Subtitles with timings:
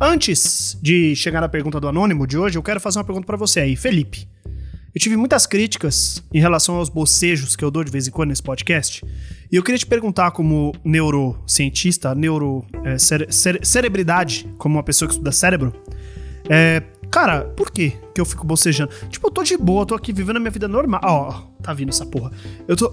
[0.00, 3.36] Antes de chegar na pergunta do anônimo de hoje, eu quero fazer uma pergunta para
[3.36, 4.28] você aí, Felipe.
[4.94, 8.28] Eu tive muitas críticas em relação aos bocejos que eu dou de vez em quando
[8.28, 9.04] nesse podcast.
[9.50, 12.64] E eu queria te perguntar, como neurocientista, neuro.
[12.84, 15.72] É, cere cere cerebridade, como uma pessoa que estuda cérebro.
[16.48, 18.90] É, cara, por que que eu fico bocejando?
[19.08, 21.00] Tipo, eu tô de boa, tô aqui vivendo a minha vida normal.
[21.04, 22.32] Ó, oh, tá vindo essa porra.
[22.68, 22.92] Eu tô.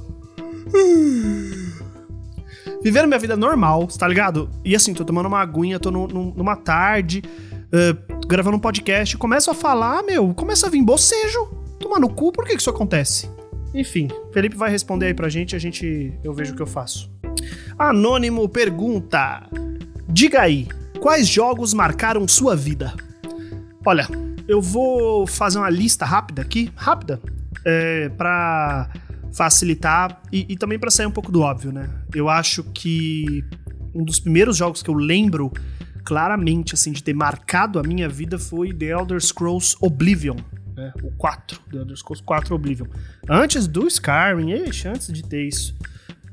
[2.83, 4.49] Vivendo minha vida normal, tá ligado?
[4.63, 7.23] E assim, tô tomando uma aguinha, tô no, no, numa tarde,
[7.67, 11.45] uh, gravando um podcast, começo a falar, meu, começa a vir bocejo.
[11.79, 13.29] Tomar no cu, por que, que isso acontece?
[13.73, 16.13] Enfim, Felipe vai responder aí pra gente, a gente.
[16.23, 17.09] Eu vejo o que eu faço.
[17.77, 19.49] Anônimo pergunta:
[20.07, 20.67] Diga aí,
[20.99, 22.93] quais jogos marcaram sua vida?
[23.85, 24.07] Olha,
[24.47, 27.19] eu vou fazer uma lista rápida aqui, rápida,
[27.65, 28.89] é, para
[29.33, 31.89] facilitar e, e também para sair um pouco do óbvio, né?
[32.13, 33.43] Eu acho que
[33.93, 35.51] um dos primeiros jogos que eu lembro
[36.03, 40.37] claramente assim de ter marcado a minha vida foi The Elder Scrolls Oblivion,
[40.75, 40.93] né?
[41.01, 42.87] O 4, The Elder Scrolls 4 Oblivion.
[43.29, 45.75] Antes do Skyrim, ixi, antes de ter isso.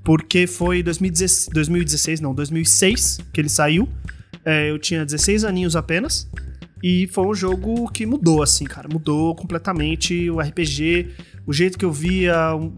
[0.02, 3.88] Porque foi 2016, 2016 não, 2006 que ele saiu.
[4.44, 6.28] É, eu tinha 16 aninhos apenas.
[6.82, 8.88] E foi um jogo que mudou, assim, cara.
[8.90, 11.08] Mudou completamente o RPG,
[11.46, 12.72] o jeito que eu via um,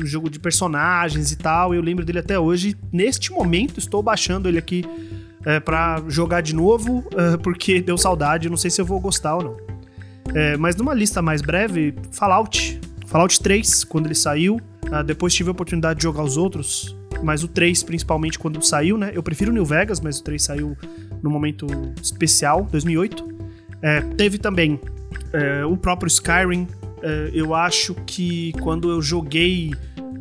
[0.00, 1.74] um jogo de personagens e tal.
[1.74, 2.76] Eu lembro dele até hoje.
[2.92, 4.84] Neste momento, estou baixando ele aqui
[5.44, 8.48] é, para jogar de novo, é, porque deu saudade.
[8.48, 9.56] Não sei se eu vou gostar ou não.
[10.34, 12.80] É, mas numa lista mais breve, Fallout.
[13.06, 14.60] Fallout 3, quando ele saiu.
[14.86, 18.96] Uh, depois tive a oportunidade de jogar os outros, mas o 3 principalmente quando saiu,
[18.96, 19.10] né?
[19.12, 20.76] Eu prefiro New Vegas, mas o 3 saiu
[21.22, 21.66] no momento
[22.02, 23.37] especial, 2008.
[23.82, 24.80] É, teve também
[25.32, 26.66] é, o próprio Skyrim.
[27.02, 29.72] É, eu acho que quando eu joguei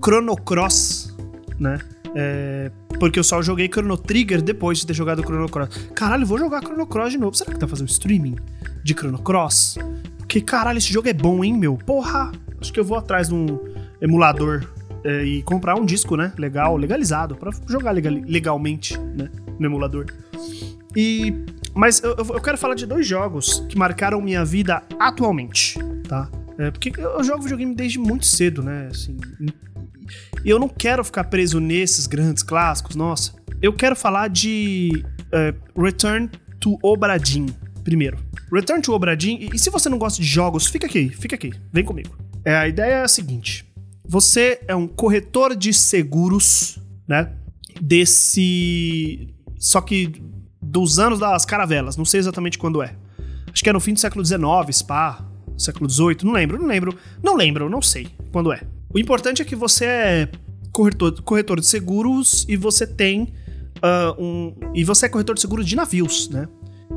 [0.03, 1.15] Chrono Cross,
[1.59, 1.79] né?
[2.15, 5.89] É, porque eu só joguei Chrono Trigger depois de ter jogado Chrono Cross.
[5.93, 7.35] Caralho, vou jogar Chrono Cross de novo.
[7.35, 8.35] Será que tá fazendo streaming
[8.83, 9.77] de Chrono Cross?
[10.17, 11.77] Porque, caralho, esse jogo é bom, hein, meu?
[11.77, 12.31] Porra!
[12.59, 13.59] Acho que eu vou atrás de um
[14.01, 14.67] emulador
[15.03, 16.33] é, e comprar um disco, né?
[16.37, 19.29] Legal, legalizado, para jogar legal, legalmente, né?
[19.59, 20.05] No emulador.
[20.95, 21.45] E
[21.77, 25.77] mas eu, eu, quero falar de dois jogos que marcaram minha vida atualmente,
[26.07, 26.29] tá?
[26.57, 28.87] É, porque eu jogo videogame desde muito cedo, né?
[28.89, 29.17] Assim,
[30.43, 33.33] e eu não quero ficar preso nesses grandes clássicos, nossa.
[33.61, 36.29] Eu quero falar de uh, Return
[36.59, 37.47] to Obradin
[37.87, 38.17] primeiro.
[38.51, 41.53] Return to Obradin, e, e se você não gosta de jogos, fica aqui, fica aqui,
[41.71, 42.17] vem comigo.
[42.43, 43.65] É, a ideia é a seguinte:
[44.05, 47.31] você é um corretor de seguros, né?
[47.79, 49.33] Desse.
[49.57, 50.21] Só que
[50.67, 52.93] dos anos das caravelas, não sei exatamente quando é.
[53.51, 54.39] Acho que é no fim do século XIX,
[54.71, 55.25] Spa,
[55.57, 58.61] século XVIII, não lembro, não lembro, não lembro, não sei quando é.
[58.93, 60.29] O importante é que você é
[60.71, 63.33] corretor, corretor de seguros e você tem
[63.77, 64.53] uh, um.
[64.75, 66.47] E você é corretor de seguros de navios, né?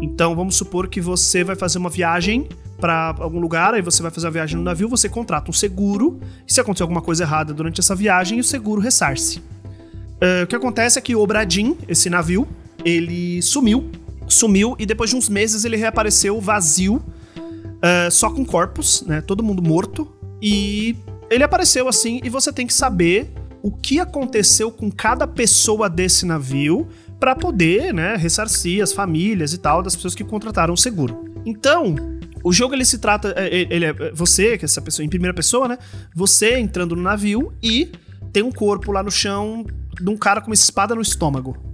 [0.00, 2.48] Então vamos supor que você vai fazer uma viagem
[2.80, 6.18] para algum lugar, aí você vai fazer a viagem no navio, você contrata um seguro,
[6.46, 9.38] e se acontecer alguma coisa errada durante essa viagem, o seguro ressarce.
[9.38, 12.46] Uh, o que acontece é que o Obradim, esse navio,
[12.84, 13.90] ele sumiu.
[14.28, 19.20] Sumiu e depois de uns meses ele reapareceu vazio, uh, só com corpos, né?
[19.20, 20.06] Todo mundo morto.
[20.40, 20.96] E
[21.30, 23.32] ele apareceu assim e você tem que saber
[23.62, 29.58] o que aconteceu com cada pessoa desse navio para poder, né, ressarcir as famílias e
[29.58, 31.24] tal das pessoas que contrataram o seguro.
[31.44, 31.94] Então,
[32.42, 35.08] o jogo ele se trata, é, é, ele é você, que é essa pessoa em
[35.08, 35.78] primeira pessoa, né?
[36.14, 37.92] Você entrando no navio e
[38.32, 39.66] tem um corpo lá no chão
[40.00, 41.69] de um cara com uma espada no estômago.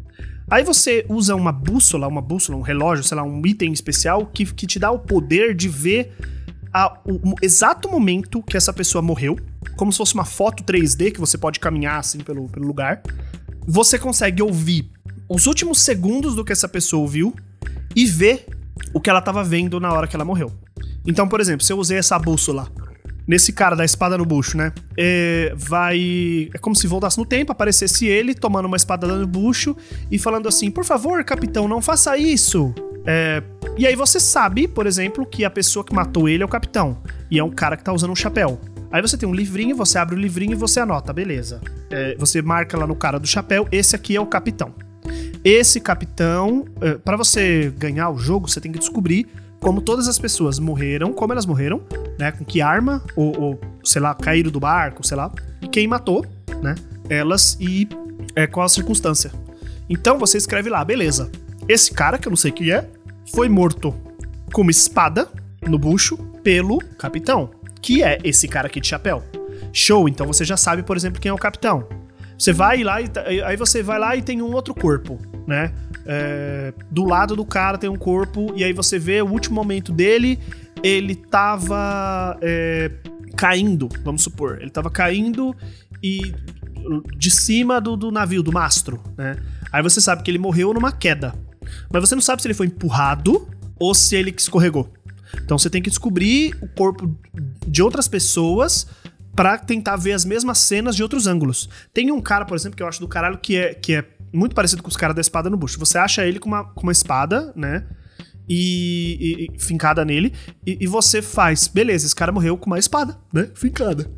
[0.49, 4.47] Aí você usa uma bússola, uma bússola, um relógio, sei lá, um item especial que,
[4.47, 6.13] que te dá o poder de ver
[6.73, 9.37] a, o, o, exato momento que essa pessoa morreu,
[9.77, 13.03] como se fosse uma foto 3D que você pode caminhar assim pelo, pelo lugar.
[13.67, 14.89] Você consegue ouvir
[15.29, 17.35] os últimos segundos do que essa pessoa ouviu
[17.95, 18.47] e ver
[18.95, 20.53] o que ela estava vendo na hora que ela morreu.
[21.05, 22.71] Então, por exemplo, se eu usei essa bússola
[23.27, 24.73] nesse cara da espada no bucho, né?
[24.97, 26.49] É, vai.
[26.55, 29.77] É como se voltasse no tempo, aparecesse ele tomando uma espada no bucho
[30.11, 32.75] e falando assim: por favor, capitão, não faça isso.
[33.07, 33.43] É,
[33.79, 36.99] e aí você sabe, por exemplo, que a pessoa que matou ele é o capitão.
[37.31, 38.61] E é um cara que tá usando um chapéu.
[38.91, 41.61] Aí você tem um livrinho, você abre o livrinho e você anota, beleza.
[41.91, 44.73] É, você marca lá no cara do chapéu, esse aqui é o capitão.
[45.45, 49.27] Esse capitão, é, para você ganhar o jogo, você tem que descobrir
[49.61, 51.83] como todas as pessoas morreram, como elas morreram,
[52.19, 52.33] né?
[52.33, 55.31] Com que arma, ou, ou sei lá, caíram do barco, sei lá.
[55.61, 56.25] E quem matou,
[56.63, 56.75] né?
[57.09, 57.89] Elas e
[58.35, 59.33] é, qual a circunstância.
[59.89, 61.31] Então você escreve lá, beleza.
[61.69, 62.89] Esse cara, que eu não sei quem é,
[63.35, 63.95] foi morto
[64.53, 65.29] com uma espada
[65.67, 67.51] no bucho pelo capitão,
[67.83, 69.23] que é esse cara aqui de chapéu.
[69.73, 71.87] Show, então você já sabe, por exemplo, quem é o capitão.
[72.39, 75.73] Você vai lá e tá, aí você vai lá e tem um outro corpo, né?
[76.05, 79.91] É, do lado do cara tem um corpo e aí você vê o último momento
[79.91, 80.39] dele,
[80.83, 82.91] ele tava é,
[83.37, 85.55] caindo, vamos supor, ele tava caindo
[86.03, 86.35] e
[87.17, 89.37] de cima do, do navio, do mastro, né?
[89.73, 91.35] Aí você sabe que ele morreu numa queda,
[91.91, 93.49] mas você não sabe se ele foi empurrado
[93.79, 94.93] ou se ele escorregou.
[95.43, 97.13] Então você tem que descobrir o corpo
[97.67, 98.87] de outras pessoas
[99.37, 101.69] para tentar ver as mesmas cenas de outros ângulos.
[101.93, 104.55] Tem um cara, por exemplo, que eu acho do caralho que é, que é muito
[104.55, 105.79] parecido com os caras da espada no bucho.
[105.79, 107.87] Você acha ele com uma, com uma espada, né?
[108.49, 110.33] E, e, e fincada nele,
[110.65, 113.51] e, e, você faz, beleza, esse cara morreu com uma espada, né?
[113.55, 114.09] Fincada.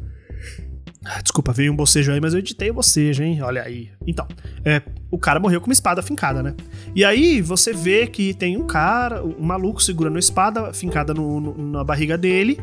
[1.03, 3.41] Ah, desculpa, veio um bocejo aí, mas eu editei o bocejo, hein?
[3.41, 3.91] Olha aí.
[4.07, 4.29] Então,
[4.67, 6.55] é, o cara morreu com uma espada fincada, né?
[6.95, 11.41] E aí você vê que tem um cara, um maluco segurando a espada fincada no,
[11.41, 12.61] no, na barriga dele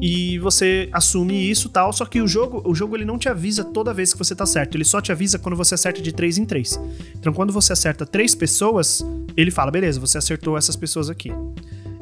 [0.00, 3.64] e você assume isso tal, só que o jogo, o jogo ele não te avisa
[3.64, 6.38] toda vez que você tá certo, ele só te avisa quando você acerta de 3
[6.38, 6.80] em 3.
[7.18, 9.04] Então quando você acerta três pessoas,
[9.36, 11.32] ele fala, beleza, você acertou essas pessoas aqui.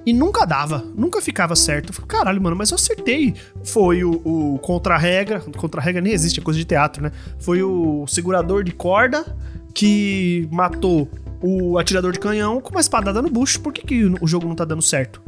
[0.06, 1.88] E nunca dava, nunca ficava certo.
[1.88, 3.34] Eu falei, caralho, mano, mas eu acertei.
[3.64, 7.10] Foi o, o contra-regra, contra-regra nem existe, é coisa de teatro, né?
[7.40, 9.36] Foi o segurador de corda
[9.74, 11.10] que matou
[11.42, 13.60] o atirador de canhão com uma espadada no bucho.
[13.60, 15.20] Por que, que o jogo não tá dando certo?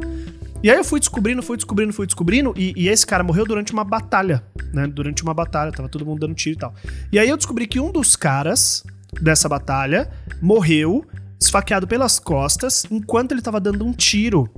[0.61, 3.73] E aí eu fui descobrindo, fui descobrindo, fui descobrindo, e, e, esse cara morreu durante
[3.73, 4.89] uma batalha, né?
[4.89, 6.75] Durante uma batalha, tava todo mundo dando tiro e tal.
[7.13, 8.83] E aí eu descobri que um dos caras
[9.21, 10.11] dessa batalha
[10.43, 11.05] morreu
[11.41, 14.51] esfaqueado pelas costas enquanto ele tava dando um tiro.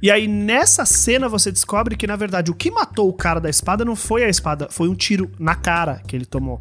[0.00, 3.50] E aí nessa cena você descobre que na verdade o que matou o cara da
[3.50, 6.60] espada não foi a espada, foi um tiro na cara que ele tomou.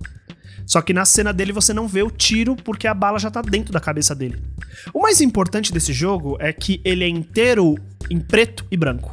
[0.70, 3.42] Só que na cena dele você não vê o tiro porque a bala já tá
[3.42, 4.40] dentro da cabeça dele.
[4.94, 7.76] O mais importante desse jogo é que ele é inteiro
[8.08, 9.12] em preto e branco.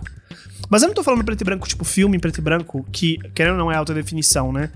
[0.68, 3.16] Mas eu não tô falando preto e branco, tipo filme em preto e branco, que
[3.34, 4.70] querendo ou não é alta definição, né?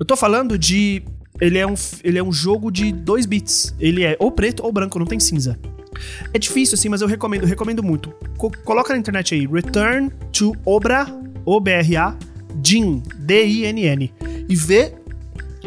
[0.00, 1.02] Eu tô falando de.
[1.38, 3.74] Ele é um, ele é um jogo de dois bits.
[3.78, 5.58] Ele é ou preto ou branco, não tem cinza.
[6.32, 8.10] É difícil, assim, mas eu recomendo, recomendo muito.
[8.38, 11.06] Co coloca na internet aí, Return to Obra,
[11.44, 12.16] O-B-R-A,
[12.56, 14.14] Din, D-I-N-N.
[14.48, 14.94] E vê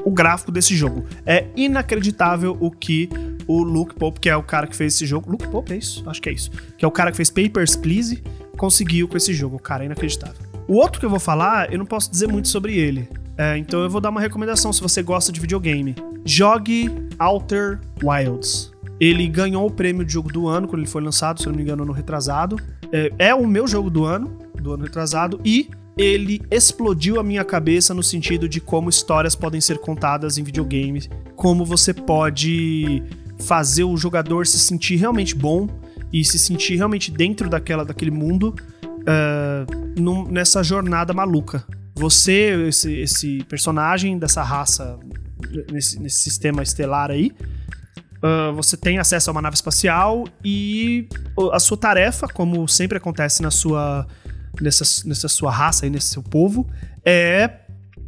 [0.05, 1.03] o gráfico desse jogo.
[1.25, 3.09] É inacreditável o que
[3.47, 5.29] o Luke Pope, que é o cara que fez esse jogo.
[5.29, 6.07] Luke Pope, é isso?
[6.07, 6.51] Acho que é isso.
[6.77, 8.23] Que é o cara que fez Papers, Please,
[8.55, 9.59] conseguiu com esse jogo.
[9.59, 10.45] Cara, é inacreditável.
[10.67, 13.09] O outro que eu vou falar, eu não posso dizer muito sobre ele.
[13.37, 15.95] É, então eu vou dar uma recomendação se você gosta de videogame.
[16.23, 18.71] Jogue Outer Wilds.
[18.99, 21.57] Ele ganhou o prêmio de jogo do ano quando ele foi lançado, se eu não
[21.57, 22.57] me engano, no retrasado.
[22.91, 27.43] É, é o meu jogo do ano, do ano retrasado, e ele explodiu a minha
[27.43, 33.01] cabeça no sentido de como histórias podem ser contadas em videogames, como você pode
[33.39, 35.67] fazer o jogador se sentir realmente bom
[36.11, 38.55] e se sentir realmente dentro daquela, daquele mundo
[38.85, 41.63] uh, num, nessa jornada maluca.
[41.95, 44.99] Você, esse, esse personagem dessa raça,
[45.71, 47.31] nesse, nesse sistema estelar aí,
[48.17, 51.07] uh, você tem acesso a uma nave espacial e
[51.53, 54.05] a sua tarefa, como sempre acontece na sua
[54.61, 56.69] nessa, nessa sua raça e nesse seu povo,
[57.03, 57.61] é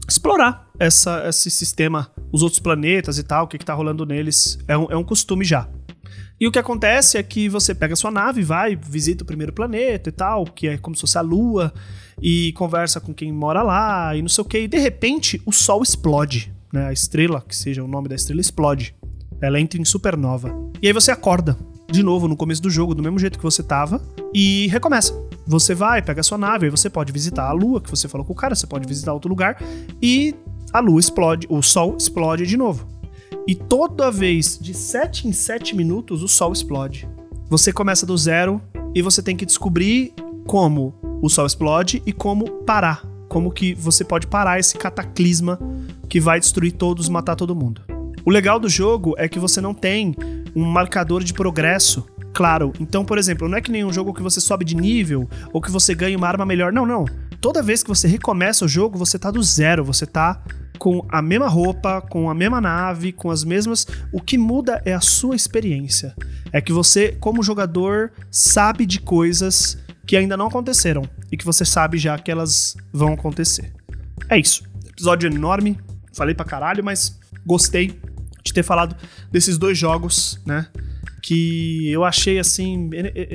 [0.08, 4.58] explorar essa, esse sistema, os outros planetas e tal, o que, que tá rolando neles.
[4.68, 5.68] É um, é um costume já.
[6.40, 9.52] E o que acontece é que você pega a sua nave, vai, visita o primeiro
[9.52, 11.74] planeta e tal, que é como se fosse a Lua,
[12.22, 15.52] e conversa com quem mora lá, e não sei o que, e de repente o
[15.52, 16.88] Sol explode, né?
[16.88, 18.96] A estrela, que seja o nome da estrela, explode.
[19.42, 20.54] Ela entra em supernova.
[20.82, 21.58] E aí você acorda
[21.92, 24.02] de novo no começo do jogo, do mesmo jeito que você tava,
[24.34, 25.27] e recomeça.
[25.48, 28.26] Você vai, pega a sua nave, aí você pode visitar a lua, que você falou
[28.26, 29.62] com o cara, você pode visitar outro lugar,
[30.02, 30.36] e
[30.74, 32.86] a lua explode, o sol explode de novo.
[33.48, 37.08] E toda vez, de 7 em 7 minutos, o sol explode.
[37.50, 38.62] Você começa do zero
[38.94, 40.14] e você tem que descobrir
[40.46, 43.06] como o sol explode e como parar.
[43.30, 45.58] Como que você pode parar esse cataclisma
[46.10, 47.82] que vai destruir todos, matar todo mundo.
[48.26, 50.14] O legal do jogo é que você não tem
[50.54, 52.06] um marcador de progresso
[52.38, 52.72] claro.
[52.80, 55.60] Então, por exemplo, não é que nem um jogo que você sobe de nível ou
[55.60, 56.72] que você ganha uma arma melhor.
[56.72, 57.04] Não, não.
[57.42, 60.44] Toda vez que você recomeça o jogo, você tá do zero, você tá
[60.78, 63.88] com a mesma roupa, com a mesma nave, com as mesmas.
[64.14, 66.16] O que muda é a sua experiência.
[66.54, 69.76] É que você, como jogador, sabe de coisas
[70.06, 71.02] que ainda não aconteceram
[71.32, 73.74] e que você sabe já que elas vão acontecer.
[74.30, 74.64] É isso.
[74.88, 75.80] Episódio enorme,
[76.14, 78.00] falei pra caralho, mas gostei
[78.44, 78.96] de ter falado
[79.32, 80.68] desses dois jogos, né?
[81.28, 82.90] Que eu achei assim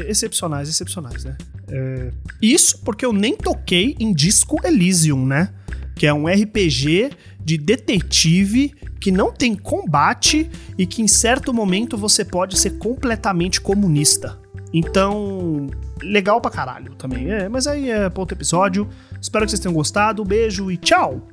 [0.09, 1.37] excepcionais, excepcionais, né?
[1.69, 2.11] É...
[2.41, 5.53] Isso porque eu nem toquei em Disco Elysium, né?
[5.95, 7.11] Que é um RPG
[7.45, 13.61] de detetive que não tem combate e que em certo momento você pode ser completamente
[13.61, 14.41] comunista.
[14.73, 15.67] Então,
[16.01, 17.31] legal pra caralho também.
[17.31, 18.89] É, mas aí é outro episódio.
[19.21, 20.25] Espero que vocês tenham gostado.
[20.25, 21.29] Beijo e tchau!